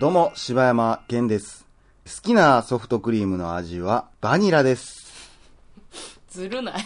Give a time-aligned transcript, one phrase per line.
[0.00, 1.66] どうも、柴山健です。
[2.06, 5.28] 好きなソフトクリームの味はバニラです。
[6.28, 6.84] ずるない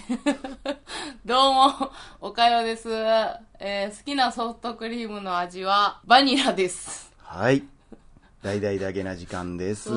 [1.26, 2.88] どうも、おかよです。
[3.58, 7.12] えー好きなソフトクリームの味はバニラです。
[7.18, 7.62] はい。
[8.43, 9.90] 大々だけな時間です。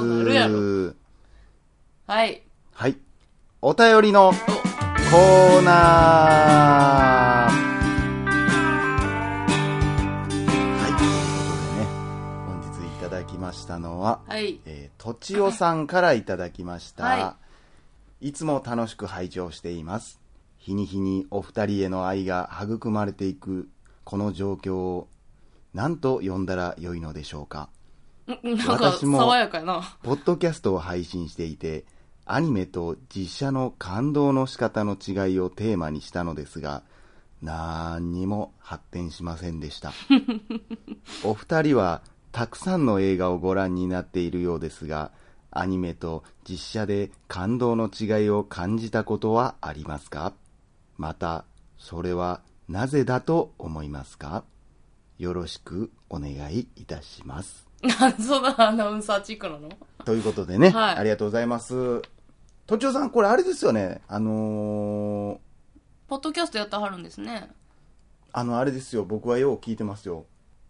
[2.05, 2.43] はい。
[2.73, 2.97] はい。
[3.61, 4.31] お便りの
[5.11, 7.34] コーナー
[13.65, 14.59] したのは、はい。
[14.65, 17.35] えー、とちおさんからいただきました。、は
[18.21, 20.21] いつも楽しく拝聴しています。
[20.57, 23.67] 日に日にお二人への愛が育まれていく、
[24.03, 25.09] この状況を、
[25.73, 27.69] 何と呼んだらよいのでしょうか。
[28.27, 29.97] んなんか、私も爽やかやな。
[30.01, 31.85] ポッドキャストを配信していて、
[32.25, 36.83] アニメと実写の感動の仕方の違いをテーマにしたのですが、
[37.41, 39.91] なんにも発展しませんでした。
[41.23, 42.01] お二人は
[42.35, 45.11] たくさんの映画をご覧になっているようですが、
[45.51, 50.33] アニメと実写で感動の違いを感じたことはありますか？
[50.97, 51.45] また、
[51.77, 54.43] それはなぜだと思いますか？
[55.17, 57.69] よろしくお願いいたします。
[57.81, 59.69] なんそんなアナウンサーチックなの？
[60.03, 62.01] ということでね、はいありがとうございます。
[62.67, 65.37] とちおさん、これあれですよね、あのー
[66.09, 67.49] ポッドキャストやってはるんですね。
[68.33, 70.25] あの、あれですよ、僕はよう聞いてますよ。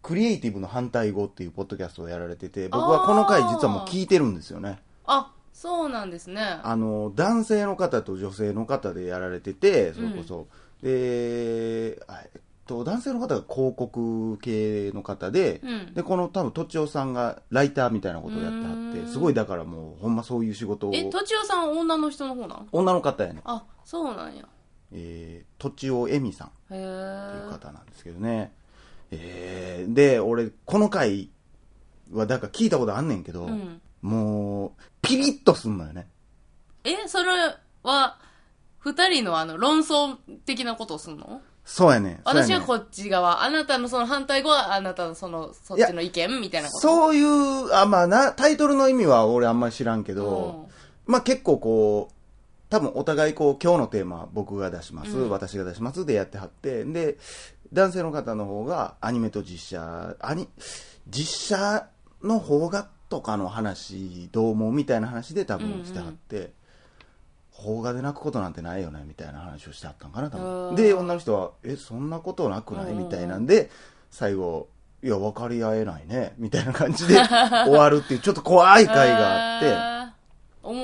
[0.06, 4.78] クリエイティブの反対語っていうポッドキャストをやられてて、僕はこの回実はもう聞いてるんですよね。
[5.04, 6.60] あ、そうなんですね。
[6.62, 10.46] あの、男性の方と女性の方でやられてて、それこそ。
[10.80, 20.92] で、あえっと、男性の方が広告系の方で、うんで、この多分、とちおさんがライターみたいなことをやってはって、すごいだからもう、ほんまそういう仕事を。
[20.94, 23.40] え、とちおさん女の人の方なん女の方やね。
[23.44, 24.44] あ、そうなんや。
[24.92, 27.50] えー、とちおえみさんへというー。
[27.50, 28.52] 方なんですけどね。
[29.10, 31.30] えー、で、俺、この回
[32.12, 33.80] は、だから聞いたことあんねんけど、うん。
[34.02, 34.70] もう、
[35.02, 36.06] ピリッとすんのよね。
[36.84, 37.30] え、それ
[37.82, 38.18] は、
[38.78, 41.40] 二人のあの、論争的なことをすんの？
[41.64, 46.80] そうやね私はこっち側、あなたのその反対語はあなたのその、そっちの意見みたいなこと？
[46.80, 50.68] そういう、あ、まあな、タイトルの意味は俺あんまり知らんけど、
[51.06, 52.14] まあ結構こう、
[52.70, 57.16] 多分お互いこう、今日のテーマ僕が出します、うん私が出しますでやってはって、で、
[57.72, 60.48] 男性の方の方がアニメと実写、アニ、
[61.08, 61.86] 実写
[62.22, 66.52] の方がとかの話どう思うみたいな話で多分してはって、
[67.56, 70.70] 邦画で泣くことなんてないよねみたいな話をしてはったんかな多あ分。
[70.72, 70.74] ー。
[70.74, 72.92] で、女の人は、え、そんなことなくない？
[72.92, 72.98] うん。
[72.98, 73.70] みたいなんで、
[74.10, 74.68] 最後、
[75.02, 77.14] いや、分かり合えないね、みたいな感じで
[77.64, 79.96] 終わるっていう、ちょっと怖い回があって、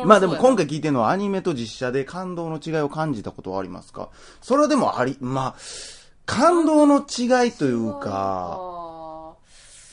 [0.07, 4.11] まあでも今回聞いてるのはアニメと実写で感動の違いを感じたことはありますか？
[4.41, 5.55] それはでもあり、まあ、
[6.35, 9.37] 感動の違いというか、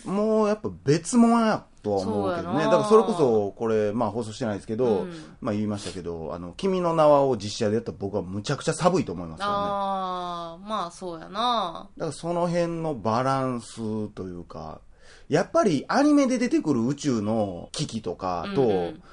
[0.05, 2.63] もうやっぱ別物やとは思うけどね。
[2.63, 5.11] だからそれこそ、これ、まあ放送してないですけど、うん
[5.41, 9.57] まあ言いましたけど、あの、君の名はを実写でやったら僕はむちゃくちゃ寒いと思いますからね。
[9.57, 11.89] ああ、まあそうやな。
[11.97, 14.81] だからその辺のバランスというか、
[15.27, 19.03] やっぱりアニメで出てくる宇宙の危機とかと、うんうん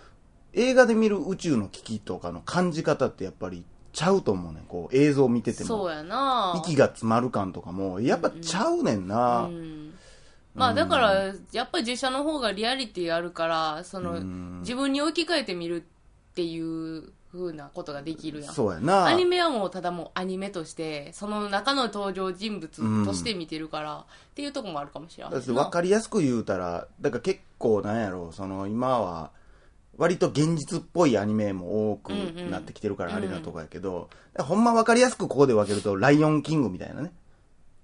[0.58, 3.62] 映画で見る宇宙の危機とかの感じ方ってやっぱり
[3.96, 4.64] ちゃうと思うねん。
[4.64, 5.68] こう映像見てても。
[5.68, 6.54] そうやな。
[6.58, 9.44] 息が詰まる感とかも、やっぱちゃうねんな。
[9.44, 9.94] うん
[10.54, 18.54] まあだから、やっぱり実写の方がリアリティあるから、その、うん自分に置き換えてみるっていう風なことができるやん。
[18.54, 19.06] そうやな。
[19.06, 29.30] アニメはもうただもうアニメとして、その中の登場人物として見てるから、っていうとこもあるかもしれないだって分かりやすく言うたら、だから結構なんやろう、その今は、
[29.96, 33.16] 割と現実っぽいアニメも多くなってきてるからうん。
[33.16, 37.12] うんあれなとこやけど、だからほんま分かりやすくここで分けると、ライオンキングみたいなね。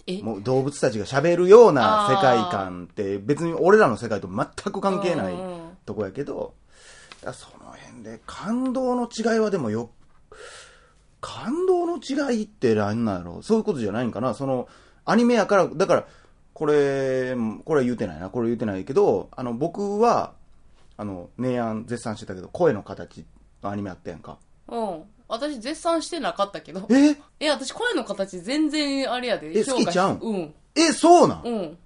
[0.06, 0.20] え？
[0.20, 6.54] もう動物たちが喋るような世界観って別に俺らの世界と全く関係ないうんうんとこやけど、
[7.20, 9.90] その辺で感動の違いはでもよ、
[11.20, 14.34] 感動の違いって何なんやろそういうことじゃないんかな？
[14.34, 14.68] その、
[15.04, 16.06] アニメやから、だから、
[16.52, 17.34] これ、
[17.64, 20.34] これは言うてないな、これ言うてないけど、あの、僕は、
[21.02, 23.26] あの、明暗絶賛してたけど、声の形
[23.60, 24.38] のアニメあったやんか。
[24.68, 25.02] うん。
[25.26, 26.86] 私絶賛してなかったけど。
[26.90, 27.16] え？
[27.40, 29.58] え、私声の形全然あれやで。
[29.58, 30.10] え評価好きちゃう？
[30.12, 30.54] んうん。
[30.76, 31.78] え、そうなん、うん。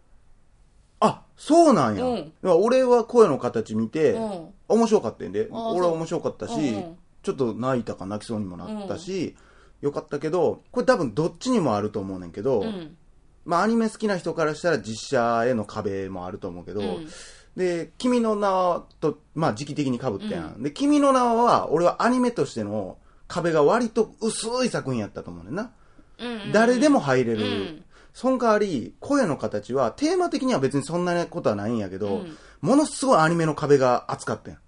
[1.00, 2.04] あ、そうなんや。
[2.04, 9.34] うんいや俺は声の形見て、うん面白かったんで、俺は面白かったし、そううんうんちょっと泣いたか泣きそうにもなったし、
[9.80, 12.96] よかったけど、これ多分どっちにもあると思うねんけど、うん。
[13.44, 17.08] まあアニメ好きな人からしたら実写への壁もあると思うけど、うん
[17.56, 20.62] で、君の名はと、まあ時期的に被ったやん。
[20.62, 22.99] で、君の名は、俺はアニメとしての
[23.29, 25.70] 壁が割と薄い作品やったと思うねんな。
[26.19, 27.82] うんうん誰でも入れる、うん
[28.14, 34.58] その代わり、声の形は、テーマ的には別にそんなことはないんやけど、うんものすごいアニメの壁が厚かったんや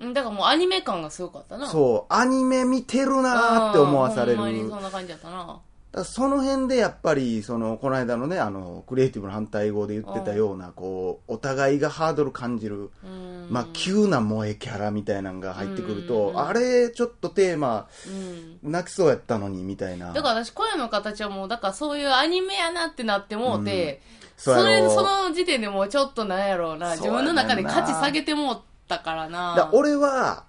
[0.00, 1.66] うんだからもうアニメ感がすごかったな。
[1.66, 1.68] う。
[1.70, 4.38] そう、アニメ見てるなーって思わされる。
[4.38, 5.58] ほんまにそんな感じだったな。
[5.90, 13.46] だその辺でやっぱり、その、この間のね、あの、クリエイティブの反対語で言ってたような、こう、お互いがハードル感じる、うん。
[13.48, 18.58] まあ、急な萌えキャラみたいなのが入ってくると、うんあれ、ちょっとテーマ、うん。
[18.70, 20.12] 泣きそうやったのに、みたいな。
[20.12, 24.02] だから私、声の形はもう、だからそういうアニメやなってなってもうて、
[24.36, 29.54] それ、その時点でもうちょっとなんやろうな、自分の中で価値下げてもったからな。
[29.56, 30.47] だ俺は、俺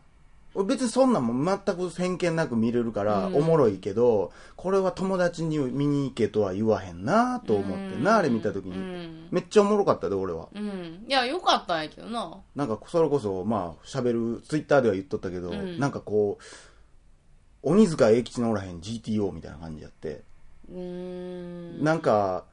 [0.55, 8.71] 別にそんなんも全く偏見なく見れるから、うんおもろいけど、これは友達に見に行けとは言わへんなと思ってな、あれ見た時に。
[8.71, 9.27] うん。
[9.31, 10.49] めっちゃおもろかったで、俺は。
[10.53, 11.05] うん。
[11.07, 12.35] いや、よかったんやけどな。
[12.55, 16.43] なんか、それこそ、まあ、喋る、ツイッターでは言っとったけど、うんなんかこう、
[17.61, 20.23] 鬼塚英吉のおらへん GTO みたいな感じやって、
[20.71, 21.83] うーん。
[21.83, 22.45] なんか、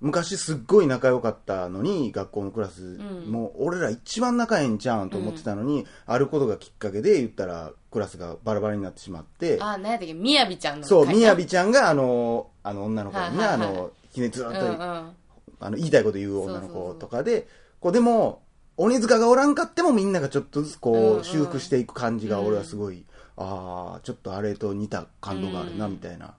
[0.00, 3.30] 昔すっごい仲良かったのに、学校のクラス、ん。
[3.30, 10.86] もう俺ら一番仲ええんちゃうんと思ってたのに、あることがきっかけで言ったら、クラスがバラバラになってしまって、あ、何やったっけ、みやびちゃんの。
[10.86, 11.44] そう、みやび。
[11.44, 13.68] びちゃんが、あの、あの女の子にね、はいはいはい。
[13.68, 14.76] あの、ひねずっと、うんうん。
[14.78, 17.46] あの、言いたいこと言う女の子とかで、
[17.80, 18.42] こう、でも、
[18.78, 21.24] 鬼塚がおらんかってもみんながちょっとずつこう、うんうん。
[21.24, 23.04] 修復していく感じが俺はすごい、
[23.36, 25.92] ああ、ちょっとあれと似た感動があるな、うん。
[25.92, 26.34] みたいな、が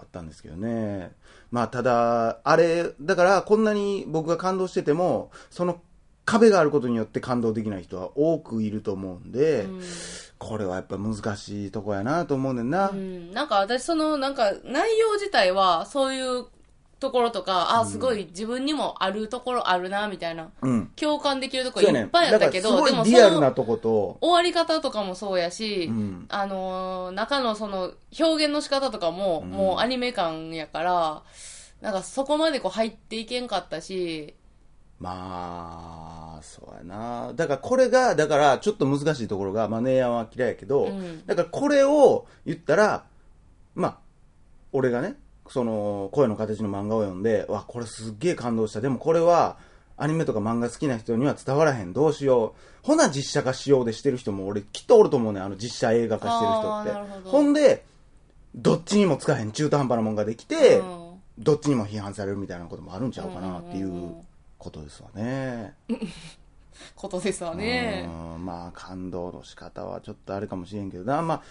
[0.00, 1.12] あったんですけどね。
[1.50, 5.80] まあ、ただ、あれ、だから、こんなに僕が感動してても、その
[6.24, 9.80] 壁があることによって感動できない人は多くいると思うんで、うん
[10.38, 12.90] これはやっぱ難しいとこやなと思うねんな。
[12.90, 16.46] うん、なんか私そのなんか内容自体はそういう
[17.00, 20.50] ところとか、あ、すごい自分にもあるところあるな、みたいな。
[20.62, 20.86] うん。
[20.96, 31.22] 共感できるとこいっぱいあったけど、だからすでもリアルなとこと、終わり方とかもそうやし、うんあのー中のその表現の仕方とかも、うんもうアニメ感やから、
[31.80, 34.34] なんかそこまでこう入っていけんかったし、
[34.98, 37.32] まあ、そうやな。
[37.34, 43.04] だからこれが、だからちょっと難しいところが、まあ、ネイヤンは嫌いやけど、うんだからこれを言ったら、
[43.74, 43.98] まあ、
[44.72, 45.16] 俺がね、
[45.50, 48.80] その、声の形の漫画を読んで、わ、これすっげえ感動した。
[48.80, 49.56] でもこれは、
[49.96, 51.92] アニメとか漫画好きな人には伝わらへん。
[51.92, 52.86] どうしよう。
[52.86, 57.24] ほな実写化しようでしてる人も俺きっとおると思うねんあの実写映画化してる人って。
[57.24, 57.84] どほんで、
[58.54, 61.08] どっちにもつかへん中途半端なもんができて、うん
[61.38, 64.16] どっちにも批判されるみたいなこともあるんちゃうかなっていう
[64.58, 65.74] ことですわね。
[66.94, 68.08] ことですわね。
[68.08, 71.42] うんまあ感動の仕方はちょっとあれかもしれんけどな、ま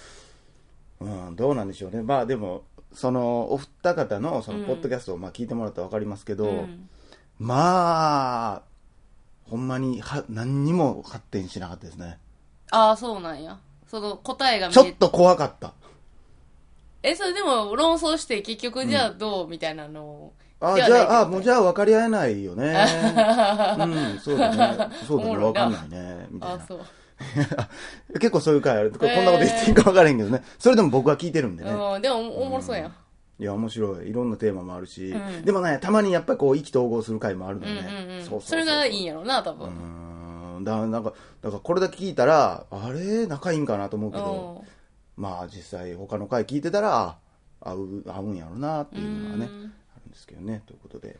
[1.01, 2.01] あ、うん、どうなんでしょうね。
[2.01, 2.63] まあでも、
[2.93, 6.89] その、お二方のそのうんポッドキャストをまあ聞いてもらったらわかりますけど、うん
[7.39, 8.61] まあ、
[9.43, 12.17] ほんまには何にも発展しなかったですね。
[12.71, 13.57] ああ、そうなんや。
[13.87, 15.73] その答えが見えちょっと怖かった。
[17.03, 20.33] え、それでも論争して結局じゃあどう、みたいなのを。
[20.59, 22.75] あではないじゃあ、あってこともうじゃあ分かり合えないよね。
[23.79, 23.85] う
[24.15, 24.95] ん、そうだね。
[25.07, 26.27] そうだね、おもろいな分かんないね。
[26.31, 26.55] みたいな、。
[26.55, 26.85] あそう。
[28.13, 28.91] 結構そういう回ある。
[28.91, 30.43] こんなこと言っていいか分からへんけどね。
[30.59, 31.71] それでも僕は聞いてるんでね。
[31.71, 32.93] うん、でもおもろそうやん。
[33.39, 34.09] いや、面白い。
[34.09, 35.11] いろんなテーマもあるし。
[35.11, 37.87] うんでもね、たまにやっぱりこう、意気投合する回もあるのうんね。
[38.09, 38.21] うんうん。
[38.21, 39.13] そうそうそれがいいんや。
[39.13, 39.67] やろな、多う分。
[39.67, 40.63] ーん。
[40.63, 43.27] だからなんか、だからこれだけ聞いたら、あれ？
[43.27, 44.63] 仲いいんかなと思うけど、
[45.15, 47.17] まあ実際他の回聞いてたら、
[47.61, 50.61] あ合う、合うんやろなっていうのがね、うんあるんですけどね。
[50.65, 51.17] ということで、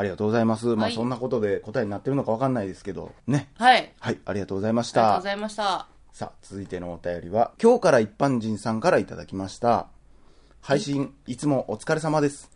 [0.00, 0.66] ありがとうございます。
[0.66, 3.50] まあはいそんなことで答えになってるのかわかんないですけど、ね。
[3.58, 3.92] はい。
[4.00, 5.24] はい、ありがとうございましたありがとうご。
[5.24, 5.86] ざいました。
[6.12, 9.88] さあ、続いてのお便りは、今日から一般人さんからいただきました。
[10.60, 12.50] 配信、いつもお疲れ様です。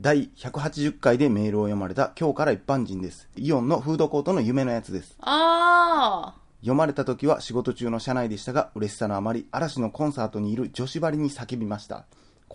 [0.00, 3.28] 第180回でメールを読まれた今日から一般人です。
[3.36, 5.16] イオンのフードコートの夢のやつです。
[5.20, 12.06] あ読まれた時は仕事中の車内でしたが、嬉しさのあまり嵐のコンサートにいる女子ばりに叫びました。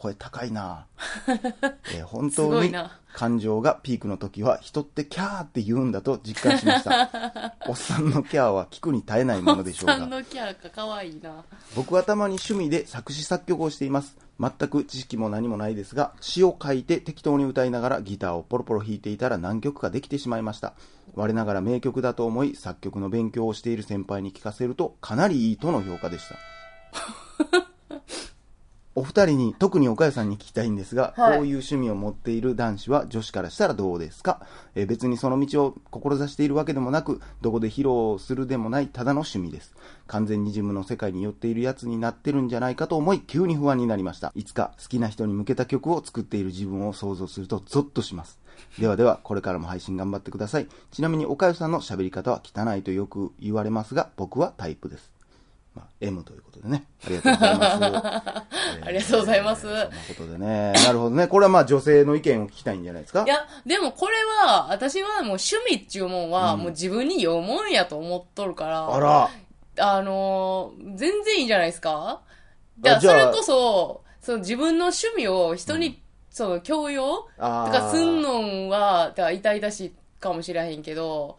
[0.05, 2.73] 声高いなぁ えー本す当に
[3.13, 7.55] 感情がピークの時は人ってキャーって言うんだと実感しました。
[7.67, 9.55] おっさんのキャーは聞くに耐えないもあ。
[9.55, 9.97] のでしょうが。
[9.99, 11.43] さんのキャラか可愛いな。
[11.75, 14.17] 僕はたまに趣味で作詞作曲をしています。
[14.37, 20.73] 全く知識も何もないですが、詩を書いて適当に歌いながらギターをポロポロ弾いていたら何曲かできてしまいました。
[21.15, 26.35] 我ながら名曲だと思い作曲の勉強をしている先輩に聞かせるとかなりいいとの評価でした。
[28.97, 34.41] お二人に、特に岡谷さんに聞きたいんですが、はいこういう趣味を持っている男子は女子からしたらどうですか、
[34.73, 39.75] えー別にその道を志しているわけでもなく、どこで披露するでもないただの趣味です。
[40.07, 44.31] 完全にジムの世界に寄っているやつになってるんじゃないかと思い、急に不安になりました。
[44.33, 48.39] いつか好きな人に向けた曲を作っている自分を想像するとゾッとします。
[48.79, 50.67] ではでは、これからも配信頑張ってください。
[50.91, 55.14] ちなみに岡谷さんの喋り方は汚いとよく言われますが、僕はタイプです。
[55.75, 56.85] まあ、M ということでね。
[57.05, 57.83] ありがとうございます。
[58.87, 60.71] ありがとうございますそんなことでね。
[60.71, 61.27] なるほどね。
[61.27, 63.23] これはまあ女性の意見を聞きたいんじゃないですか？
[63.23, 64.15] いや、でもこれ
[64.45, 69.29] は、私はもう趣味っていうもんは、もう自分に読むもんやと思っとるから、あら。
[69.77, 72.21] あのー全然いいんじゃないですか
[72.79, 81.37] じゃあそれこそ、その自分の趣味を人に、その強要あーとかすんのは、だから痛々しいかもしれへんけど、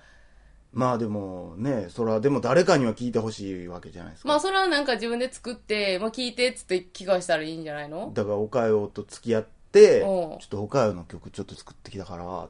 [0.77, 4.29] まあでもね、それはでも誰かには聞いてほしいわけじゃないですか。
[4.29, 8.13] まあそれはなんか自分で作って、まあ聞いてっつって聞かしたらいいんじゃないの？
[8.15, 12.49] だから、おかよと付き合って、ちうんょっとおかよの曲ちょっと作ってきたから、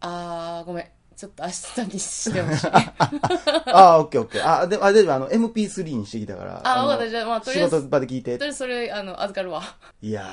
[0.00, 0.86] あー、ごめん。
[1.16, 2.66] ちょっと明日にしてほしい。
[3.70, 4.60] ああ、オッケーオッケー。
[4.60, 6.60] あ、でも、あ、でも、あの、MP3 にしてきたから。
[6.64, 8.44] あのわかったじゃあまあとりあえず仕事場で聞いてとり。
[8.46, 9.62] あえずそれ、あの、預かるわ。
[10.02, 10.26] いや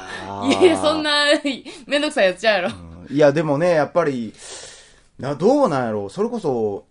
[0.44, 1.04] ーいやいや、そん。
[1.04, 1.26] な、
[1.86, 2.76] めんどくさいやつちゃうやろ。
[2.76, 4.34] うんいや、でもね、やっぱり、
[5.22, 6.10] な、どうなんやろう。
[6.10, 6.86] それこそ、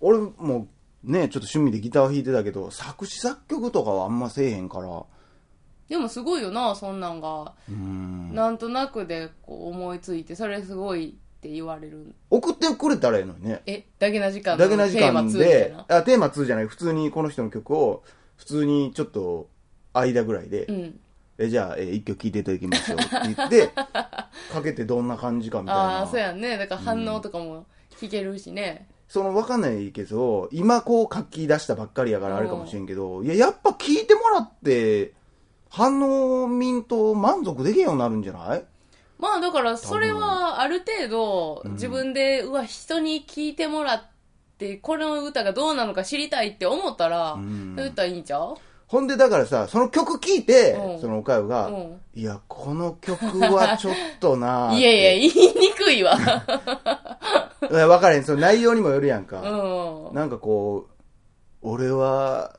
[0.00, 0.68] 俺も、
[1.02, 5.04] ね、ちょっと趣味でギター弾いてたけど、作詞作曲とかはあんませえへんから、
[5.88, 7.52] でもすごいよな、そんなんが。
[7.68, 8.34] うん。
[8.34, 12.14] なんとなくでこう思いついて、それすごいって言われる。
[12.30, 13.62] 送ってくれたらええのにね。
[13.66, 18.02] え、だけな時間のだけな時テーマ2間でな？、あ、テーマ2じゃない、普通にこの人の曲を、
[18.36, 19.48] 普通にちょっと、
[19.92, 21.00] 間ぐらいで、うん。
[21.38, 23.66] え、じゃあ、え一曲聴いていただきましょうって言って、
[24.52, 25.82] かけてどんな感じかみたいな。
[25.98, 26.56] ああ、そうやんね。
[26.58, 27.66] だから反応とかも
[27.98, 28.88] 聞けるしね。
[29.08, 35.12] そのわかんないけど、今こう書き出したばっかりやからあれかもしれんけど、いや、やっぱ聞いてもらって、
[35.70, 38.64] 反応民と満足できんようになるんじゃない？
[39.18, 44.02] まあだから、それはある程度、自分で、うわ、人に聞いてもらっ
[44.58, 47.38] て、この歌がどうなのか知りたいって思ったら、う
[47.76, 48.54] 言ったらいいんちゃう
[48.86, 55.26] ほんで、だからさ、その曲聴いて、うんそのおかよが、うんいや、この曲はちょっとな いやいや、言い
[55.58, 56.14] にくいわ。
[57.70, 58.24] いや、わからへん。
[58.24, 59.40] その内容にもよるやんか。
[59.40, 60.14] うん。
[60.14, 60.90] なんかこう、
[61.62, 62.56] 俺は、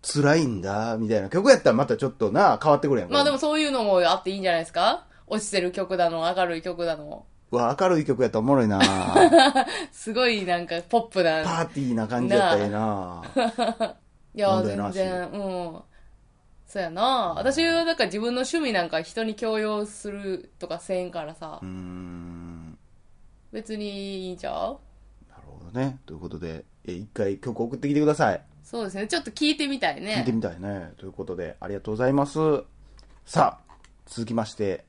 [0.00, 3.14] 辛いんだ、みたいな曲やったらまたちょっとな、変わってくるやんか。
[3.14, 5.04] まあでもそういうのもあっていいんじゃないですか？
[5.26, 7.26] 落ちてる曲だの、明るい曲だの。
[7.50, 8.80] うわ、明るい曲やったらおもろいな
[9.92, 11.42] すごいなんかポップな。
[11.44, 13.22] パーティーな感じやったらええな
[14.38, 15.82] いや、全然、うん。
[16.66, 17.34] そうやな。
[17.36, 22.78] 私はだから自分の趣味なんか人に強要するとかせんからさうー、ん。
[23.50, 24.78] 別にいいんちゃう？
[25.28, 25.98] なるほどね。
[26.06, 28.40] ということで、え一回曲送ってきてください。
[28.62, 29.08] そうですね。
[29.08, 30.14] ちょっと聞いてみたいね。
[30.18, 30.92] 聞いてみたいね。
[30.98, 32.38] ということで、ありがとうございます。
[33.24, 33.74] さあ、
[34.06, 34.84] 続きまして、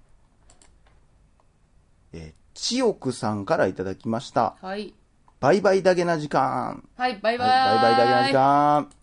[2.14, 4.58] えー、千代さんからいただきました。
[4.62, 4.94] はい。
[5.40, 6.84] バイバイだけな時間。
[6.98, 7.50] はい、バイバイ。
[7.50, 8.99] はい、バイバイだけな時間。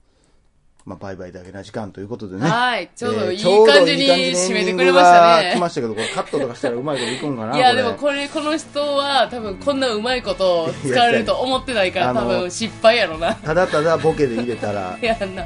[0.86, 2.48] まあ、バイバイだけな時間ということでね。
[2.48, 7.56] はいちょうどいい感じに締めてくれましたね来ましたけど、これカットとかしたらうまいこといくんかな。
[7.56, 13.34] いや、でもこれ、この人は多分こんなうまいことを使われると思ってないから多分失敗やろな。
[13.34, 14.96] ただただボケで入れたら、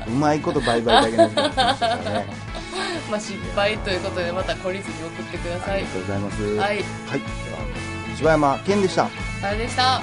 [0.06, 0.11] う。
[0.11, 2.26] まいことバイバイだけな時間来ましたからね。
[3.11, 5.88] まあ失敗ということでまた懲りずに送ってくださいありが。
[5.88, 6.42] とうございます。
[6.42, 6.59] はい。
[6.59, 6.75] はい。
[6.75, 6.85] では、
[8.14, 9.09] 柴山健でした。
[9.42, 10.02] あれでした。